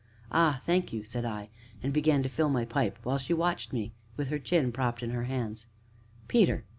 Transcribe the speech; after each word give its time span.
"Ah, 0.31 0.63
thank 0.65 0.91
you!" 0.91 1.03
said 1.03 1.25
I, 1.25 1.49
and 1.83 1.93
began 1.93 2.23
to 2.23 2.27
fill 2.27 2.49
my 2.49 2.65
pipe, 2.65 2.97
while 3.03 3.19
she 3.19 3.35
watched 3.35 3.71
me 3.71 3.91
with 4.17 4.29
her 4.29 4.39
chin 4.39 4.71
propped 4.71 5.03
in 5.03 5.11
her 5.11 5.25
hands. 5.25 5.67
"Peter!" 6.27 6.65